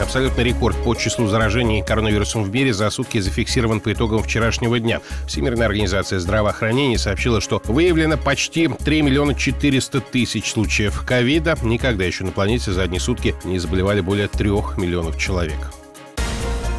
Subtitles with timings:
[0.00, 5.00] Абсолютный рекорд по числу заражений коронавирусом в мире за сутки зафиксирован по итогам вчерашнего дня.
[5.26, 11.56] Всемирная организация здравоохранения сообщила, что выявлено почти 3 миллиона 400 тысяч случаев ковида.
[11.62, 15.75] Никогда еще на планете за одни сутки не заболевали более 3 миллионов человек.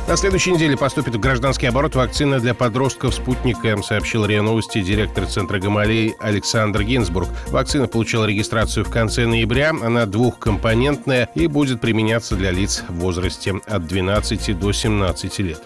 [0.08, 4.82] На следующей неделе поступит в гражданский оборот вакцина для подростков «Спутник М», сообщил РИА Новости
[4.82, 7.28] директор Центра Гамалей Александр Гинзбург.
[7.50, 9.72] Вакцина получила регистрацию в конце ноября.
[9.72, 15.62] Она двухкомпонентная и будет применяться для лиц в возрасте от 12 до 17 лет.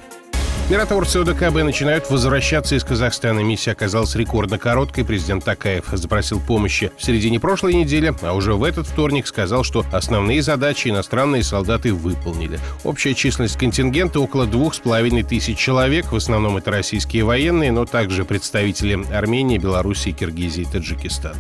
[0.71, 3.41] Миротворцы ОДКБ начинают возвращаться из Казахстана.
[3.41, 5.03] Миссия оказалась рекордно короткой.
[5.03, 9.83] Президент Такаев запросил помощи в середине прошлой недели, а уже в этот вторник сказал, что
[9.91, 12.57] основные задачи иностранные солдаты выполнили.
[12.85, 16.09] Общая численность контингента около двух с половиной тысяч человек.
[16.09, 21.35] В основном это российские военные, но также представители Армении, Белоруссии, Киргизии и Таджикистана.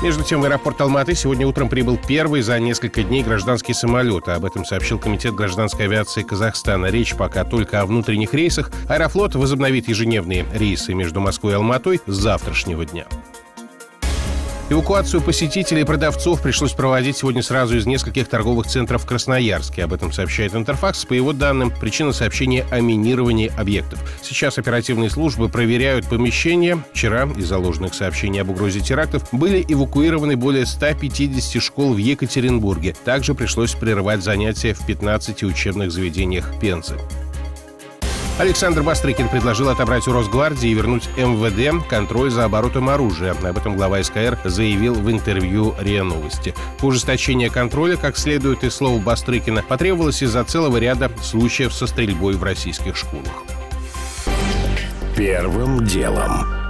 [0.00, 4.28] Между тем, в аэропорт Алматы сегодня утром прибыл первый за несколько дней гражданский самолет.
[4.28, 6.86] Об этом сообщил Комитет гражданской авиации Казахстана.
[6.86, 8.70] Речь пока только о внутренних рейсах.
[8.88, 13.06] Аэрофлот возобновит ежедневные рейсы между Москвой и Алматой с завтрашнего дня.
[14.70, 19.84] Эвакуацию посетителей и продавцов пришлось проводить сегодня сразу из нескольких торговых центров в Красноярске.
[19.84, 21.06] Об этом сообщает Интерфакс.
[21.06, 23.98] По его данным, причина сообщения о минировании объектов.
[24.22, 26.78] Сейчас оперативные службы проверяют помещения.
[26.92, 32.94] Вчера из-за ложных сообщений об угрозе терактов были эвакуированы более 150 школ в Екатеринбурге.
[33.06, 36.98] Также пришлось прерывать занятия в 15 учебных заведениях Пензы.
[38.38, 43.32] Александр Бастрыкин предложил отобрать у Росгвардии и вернуть МВД контроль за оборотом оружия.
[43.32, 46.54] Об этом глава СКР заявил в интервью РИА Новости.
[46.80, 52.42] Ужесточение контроля, как следует из слов Бастрыкина, потребовалось из-за целого ряда случаев со стрельбой в
[52.44, 53.42] российских школах.
[55.16, 56.67] Первым делом.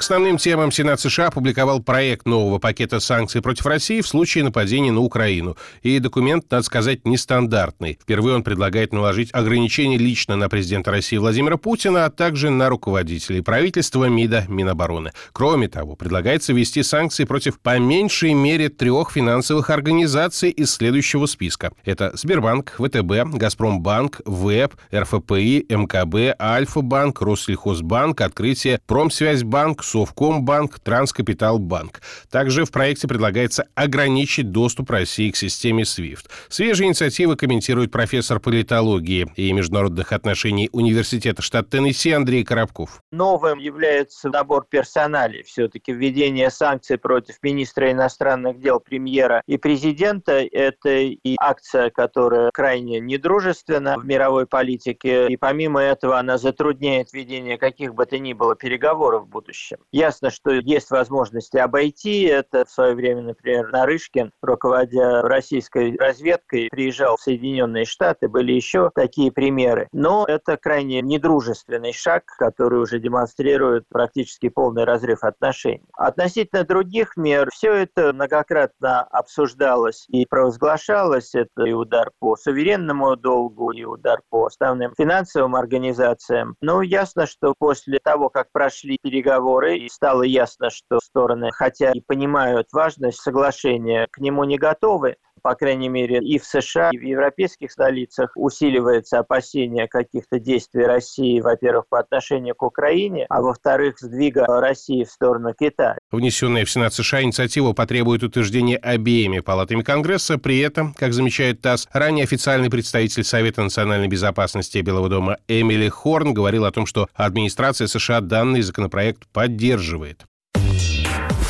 [0.00, 4.90] К основным темам Сенат США опубликовал проект нового пакета санкций против России в случае нападения
[4.90, 5.58] на Украину.
[5.82, 7.98] И документ, надо сказать, нестандартный.
[8.00, 13.42] Впервые он предлагает наложить ограничения лично на президента России Владимира Путина, а также на руководителей
[13.42, 15.12] правительства, МИДа, Минобороны.
[15.32, 21.72] Кроме того, предлагается ввести санкции против по меньшей мере трех финансовых организаций из следующего списка.
[21.84, 32.00] Это Сбербанк, ВТБ, Газпромбанк, ВЭБ, РФПИ, МКБ, Альфа-банк, Россельхозбанк, Открытие, Промсвязьбанк, Совкомбанк, Транскапиталбанк.
[32.30, 36.30] Также в проекте предлагается ограничить доступ России к системе SWIFT.
[36.48, 43.02] Свежие инициативы комментирует профессор политологии и международных отношений Университета штата Теннесси Андрей Коробков.
[43.10, 45.42] Новым является набор персоналей.
[45.42, 53.00] Все-таки введение санкций против министра иностранных дел, премьера и президента– это и акция, которая крайне
[53.00, 55.26] недружественна в мировой политике.
[55.28, 59.78] И помимо этого она затрудняет ведение каких бы то ни было переговоров в будущем.
[59.92, 62.64] Ясно, что есть возможности обойти это.
[62.64, 68.28] В свое время, например, Нарышкин, руководя российской разведкой, приезжал в Соединенные Штаты.
[68.28, 69.88] Были еще такие примеры.
[69.92, 75.88] Но это крайне недружественный шаг, который уже демонстрирует практически полный разрыв отношений.
[75.94, 81.34] Относительно других мер, все это многократно обсуждалось и провозглашалось.
[81.34, 86.56] Это и удар по суверенному долгу, и удар по основным финансовым организациям.
[86.60, 92.00] Но ясно, что после того, как прошли переговоры, и стало ясно, что стороны, хотя и
[92.00, 97.02] понимают важность соглашения, к нему не готовы по крайней мере, и в США, и в
[97.02, 104.46] европейских столицах усиливается опасение каких-то действий России, во-первых, по отношению к Украине, а во-вторых, сдвига
[104.46, 105.96] России в сторону Китая.
[106.10, 110.38] Внесенная в Сенат США инициатива потребует утверждения обеими палатами Конгресса.
[110.38, 116.34] При этом, как замечает ТАСС, ранее официальный представитель Совета национальной безопасности Белого дома Эмили Хорн
[116.34, 120.24] говорил о том, что администрация США данный законопроект поддерживает.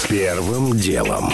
[0.09, 1.31] Первым делом.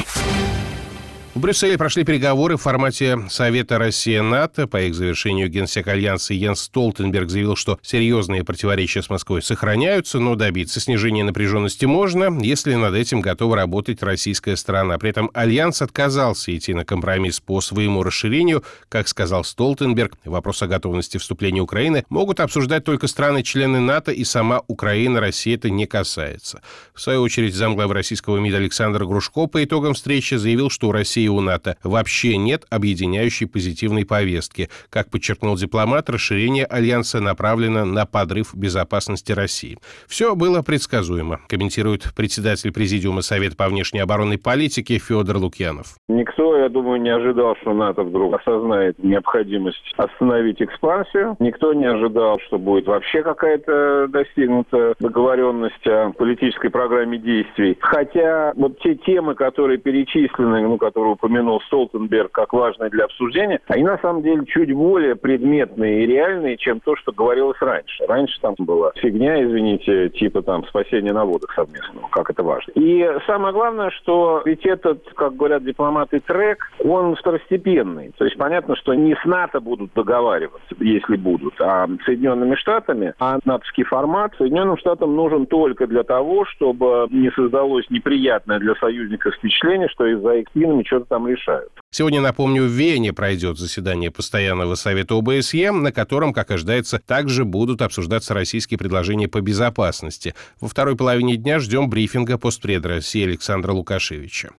[1.36, 4.66] В Брюсселе прошли переговоры в формате Совета Россия-НАТО.
[4.66, 10.34] По их завершению генсек Альянса Йенс Столтенберг заявил, что серьезные противоречия с Москвой сохраняются, но
[10.34, 14.96] добиться снижения напряженности можно, если над этим готова работать российская сторона.
[14.96, 18.64] При этом Альянс отказался идти на компромисс по своему расширению.
[18.88, 24.62] Как сказал Столтенберг, вопрос о готовности вступления Украины могут обсуждать только страны-члены НАТО, и сама
[24.68, 26.62] Украина, Россия это не касается.
[26.94, 31.25] В свою очередь, замглавы российского МИДа Александр Грушко по итогам встречи заявил, что у России
[31.26, 34.68] и у НАТО вообще нет объединяющей позитивной повестки.
[34.90, 39.78] Как подчеркнул дипломат, расширение альянса направлено на подрыв безопасности России.
[40.06, 45.96] Все было предсказуемо, комментирует председатель Президиума Совета по внешней оборонной политике Федор Лукьянов.
[46.08, 51.36] Никто, я думаю, не ожидал, что НАТО вдруг осознает необходимость остановить экспансию.
[51.40, 57.76] Никто не ожидал, что будет вообще какая-то достигнута договоренность о политической программе действий.
[57.80, 63.82] Хотя вот те темы, которые перечислены, ну, которые упомянул Столтенберг как важные для обсуждения, они
[63.82, 68.04] на самом деле чуть более предметные и реальные, чем то, что говорилось раньше.
[68.06, 72.72] Раньше там была фигня, извините, типа там спасения на водах совместного, как это важно.
[72.74, 78.12] И самое главное, что ведь этот, как говорят дипломаты, трек, он второстепенный.
[78.18, 83.38] То есть понятно, что не с НАТО будут договариваться, если будут, а Соединенными Штатами, а
[83.44, 89.88] натовский формат Соединенным Штатам нужен только для того, чтобы не создалось неприятное для союзников впечатление,
[89.88, 91.70] что из-за их спинами что-то там решают.
[91.90, 97.82] Сегодня, напомню, в Вене пройдет заседание Постоянного совета ОБСЕ, на котором, как ожидается, также будут
[97.82, 100.34] обсуждаться российские предложения по безопасности.
[100.60, 104.50] Во второй половине дня ждем брифинга постпреда России Александра Лукашевича.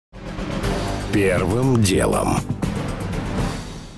[1.14, 2.38] Первым делом.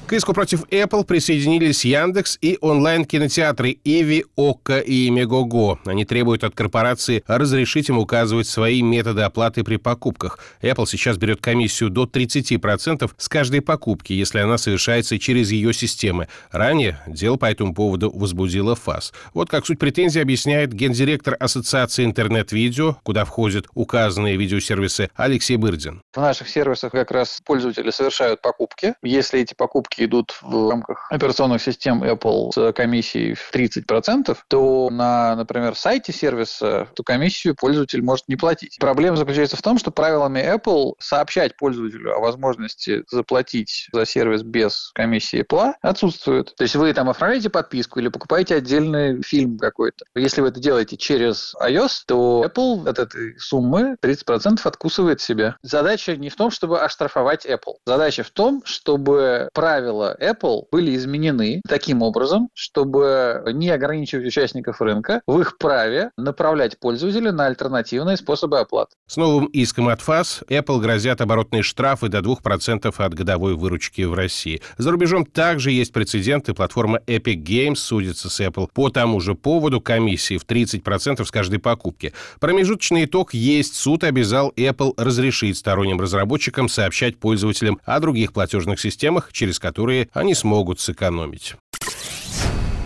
[0.10, 5.80] К иску против Apple присоединились Яндекс и онлайн-кинотеатры Иви, Окко и Мегого.
[5.86, 10.40] Они требуют от корпорации разрешить им указывать свои методы оплаты при покупках.
[10.64, 16.28] Apple сейчас берет комиссию до 30% с каждой покупки, если она совершается через ее системы.
[16.50, 19.14] Ранее дело по этому поводу возбудило ФАС.
[19.36, 26.02] Вот как суть претензий объясняет гендиректор Ассоциации интернет-видео, куда входят указанные видеосервисы Алексей Бырдин.
[26.14, 28.96] В наших сервисах как раз пользователи совершают покупки.
[29.04, 35.36] Если эти покупки идут в рамках операционных систем Apple с комиссией в 30%, то на,
[35.36, 38.78] например, сайте сервиса эту комиссию пользователь может не платить.
[38.80, 44.92] Проблема заключается в том, что правилами Apple сообщать пользователю о возможности заплатить за сервис без
[44.94, 46.54] комиссии Apple отсутствует.
[46.56, 50.06] То есть вы там оформляете подписку или покупаете отдельный фильм какой-то.
[50.16, 55.56] Если вы это делаете через iOS, то Apple от этой суммы 30% откусывает себе.
[55.62, 57.76] Задача не в том, чтобы оштрафовать Apple.
[57.86, 64.82] Задача в том, чтобы правила правила Apple были изменены таким образом, чтобы не ограничивать участников
[64.82, 68.92] рынка в их праве направлять пользователя на альтернативные способы оплаты.
[69.08, 74.14] С новым иском от ФАС Apple грозят оборотные штрафы до 2% от годовой выручки в
[74.14, 74.62] России.
[74.78, 76.54] За рубежом также есть прецеденты.
[76.54, 81.60] Платформа Epic Games судится с Apple по тому же поводу комиссии в 30% с каждой
[81.60, 82.14] покупки.
[82.40, 83.76] Промежуточный итог есть.
[83.76, 90.10] Суд обязал Apple разрешить сторонним разработчикам сообщать пользователям о других платежных системах, через которые которые
[90.12, 91.56] они смогут сэкономить.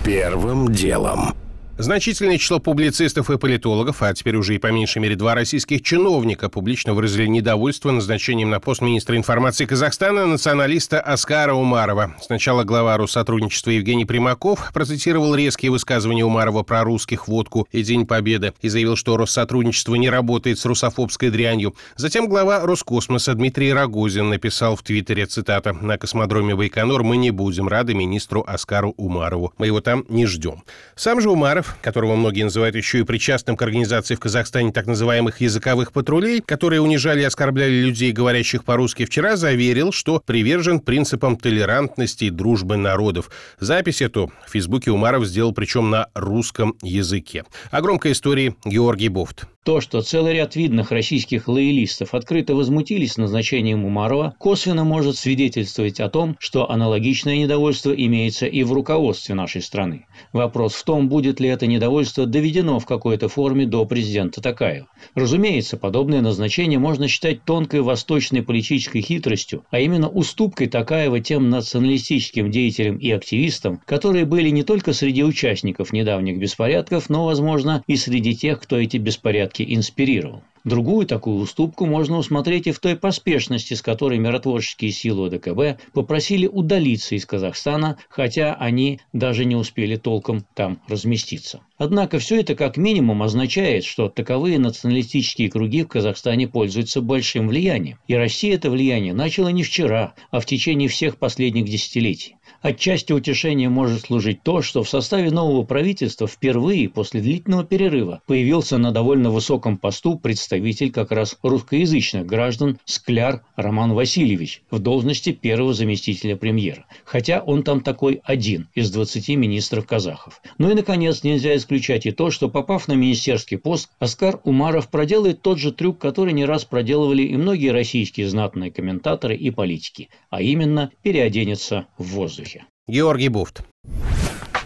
[0.06, 1.34] Первым делом.
[1.76, 6.48] Значительное число публицистов и политологов, а теперь уже и по меньшей мере два российских чиновника,
[6.48, 12.16] публично выразили недовольство назначением на пост министра информации Казахстана националиста Аскара Умарова.
[12.22, 18.54] Сначала глава Россотрудничества Евгений Примаков процитировал резкие высказывания Умарова про русских, водку и День Победы
[18.62, 21.74] и заявил, что Россотрудничество не работает с русофобской дрянью.
[21.96, 27.68] Затем глава Роскосмоса Дмитрий Рогозин написал в Твиттере, цитата, «На космодроме Байконур мы не будем
[27.68, 29.54] рады министру Аскару Умарову.
[29.58, 30.62] Мы его там не ждем».
[30.96, 34.86] Сам же Умаров Умаров, которого многие называют еще и причастным к организации в Казахстане так
[34.86, 41.38] называемых языковых патрулей, которые унижали и оскорбляли людей, говорящих по-русски, вчера заверил, что привержен принципам
[41.38, 43.30] толерантности и дружбы народов.
[43.60, 47.44] Запись эту в Фейсбуке Умаров сделал причем на русском языке.
[47.72, 49.46] О громкой истории Георгий Бофт.
[49.64, 56.10] То, что целый ряд видных российских лоялистов открыто возмутились назначением Умарова, косвенно может свидетельствовать о
[56.10, 60.06] том, что аналогичное недовольство имеется и в руководстве нашей страны.
[60.34, 64.88] Вопрос в том, будет ли это недовольство доведено в какой-то форме до президента Такаева.
[65.16, 72.52] Разумеется, подобное назначение можно считать тонкой восточной политической хитростью, а именно уступкой Такаева тем националистическим
[72.52, 78.36] деятелям и активистам, которые были не только среди участников недавних беспорядков, но, возможно, и среди
[78.36, 80.42] тех, кто эти беспорядки порядке инспирировал.
[80.64, 86.48] Другую такую уступку можно усмотреть и в той поспешности, с которой миротворческие силы ОДКБ попросили
[86.48, 91.60] удалиться из Казахстана, хотя они даже не успели толком там разместиться.
[91.78, 97.98] Однако все это как минимум означает, что таковые националистические круги в Казахстане пользуются большим влиянием.
[98.08, 102.38] И Россия это влияние начала не вчера, а в течение всех последних десятилетий.
[102.62, 108.78] Отчасти утешение может служить то, что в составе нового правительства впервые после длительного перерыва появился
[108.78, 115.32] на довольно высоком посту представитель представитель как раз русскоязычных граждан Скляр Роман Васильевич в должности
[115.32, 116.86] первого заместителя премьера.
[117.06, 120.42] Хотя он там такой один из 20 министров казахов.
[120.58, 125.42] Ну и, наконец, нельзя исключать и то, что, попав на министерский пост, Оскар Умаров проделает
[125.42, 130.42] тот же трюк, который не раз проделывали и многие российские знатные комментаторы и политики, а
[130.42, 132.66] именно переоденется в воздухе.
[132.88, 133.64] Георгий Буфт.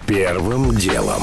[0.07, 1.21] Первым делом.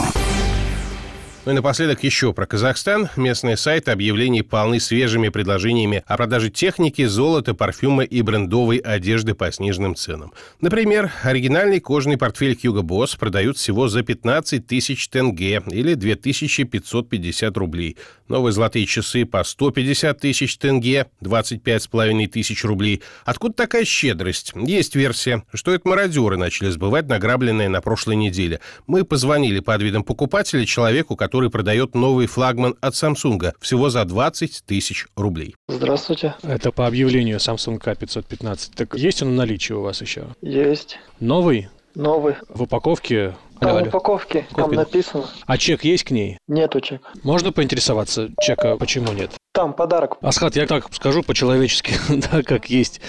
[1.47, 3.11] Ну и напоследок еще про Казахстан.
[3.17, 9.53] Местные сайты объявлений полны свежими предложениями о продаже техники, золота, парфюма и брендовой одежды по
[9.53, 10.33] сниженным ценам.
[10.63, 17.99] Например, оригинальный кожаный портфель Hugo Boss продают всего за 15 тысяч тенге или 2550 рублей.
[18.27, 23.03] Новые золотые часы по 150 тысяч тенге, 25,5 тысяч рублей.
[23.27, 24.55] Откуда такая щедрость?
[24.57, 28.61] Есть версия, что это мародеры начали сбывать награбленное на прошлой неделе.
[28.87, 34.05] Мы позвонили под видом покупателя человеку, который который продает новый флагман от Samsung всего за
[34.05, 35.57] 20 тысяч рублей.
[35.67, 36.37] Здравствуйте.
[36.45, 38.71] Это по объявлению Samsung K515.
[38.77, 40.27] Так есть он в наличии у вас еще?
[40.43, 40.97] Есть.
[41.19, 41.71] Новый?
[41.97, 42.37] Новый.
[42.49, 43.35] В упаковке?
[43.59, 43.89] Там Алло, в алло.
[43.89, 45.25] упаковке, там написано.
[45.47, 46.39] А чек есть к ней?
[46.47, 47.09] Нету чека.
[47.25, 49.33] Можно поинтересоваться чека, почему нет?
[49.53, 50.19] Там подарок.
[50.21, 51.95] Асхат, я так скажу по-человечески,
[52.31, 53.01] да, как есть.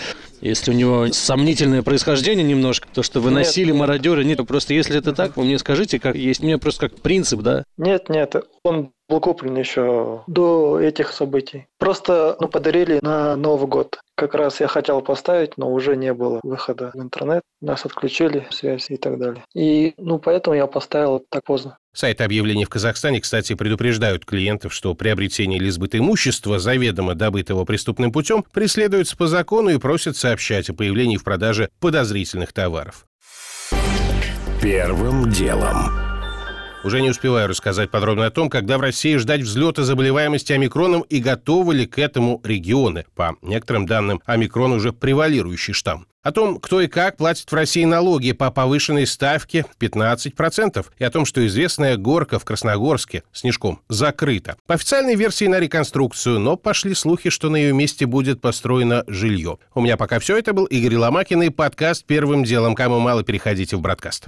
[0.42, 3.76] Если у него сомнительное происхождение немножко, то, что выносили Нет.
[3.80, 6.42] мародеры, нет, просто если это так, вы мне скажите, как есть.
[6.42, 7.64] У меня просто как принцип, да.
[7.78, 11.68] Нет, нет, он был куплен еще до этих событий.
[11.78, 14.00] Просто ну, подарили на Новый год.
[14.16, 17.44] Как раз я хотел поставить, но уже не было выхода в интернет.
[17.62, 19.44] Нас отключили, связь и так далее.
[19.54, 21.78] И ну поэтому я поставил так поздно.
[21.94, 28.12] Сайты объявлений в Казахстане, кстати, предупреждают клиентов, что приобретение или сбыт имущества, заведомо добытого преступным
[28.12, 33.06] путем, преследуется по закону и просят сообщать о появлении в продаже подозрительных товаров.
[34.62, 36.15] Первым делом.
[36.86, 41.20] Уже не успеваю рассказать подробно о том, когда в России ждать взлета заболеваемости омикроном и
[41.20, 43.06] готовы ли к этому регионы.
[43.16, 46.06] По некоторым данным, омикрон уже превалирующий штамм.
[46.22, 51.10] О том, кто и как платит в России налоги по повышенной ставке 15%, и о
[51.10, 54.56] том, что известная горка в Красногорске снежком закрыта.
[54.68, 59.58] По официальной версии на реконструкцию, но пошли слухи, что на ее месте будет построено жилье.
[59.74, 60.38] У меня пока все.
[60.38, 62.76] Это был Игорь Ломакин и подкаст «Первым делом».
[62.76, 64.28] Кому мало, переходите в «Бродкаст».